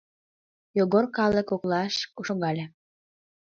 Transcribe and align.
Йогор 0.77 1.05
калык 1.17 1.47
коклаш 1.49 1.93
шогале. 2.27 2.65